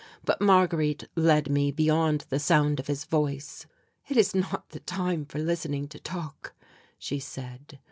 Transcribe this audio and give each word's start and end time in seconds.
But 0.23 0.41
Marguerite 0.41 1.03
led 1.15 1.47
me 1.47 1.69
beyond 1.71 2.25
the 2.29 2.39
sound 2.39 2.79
of 2.79 2.87
his 2.87 3.05
voice. 3.05 3.67
"It 4.09 4.17
is 4.17 4.33
not 4.33 4.69
the 4.69 4.79
time 4.79 5.25
for 5.25 5.37
listening 5.37 5.87
to 5.89 5.99
talk," 5.99 6.55
she 6.97 7.19
said. 7.19 7.79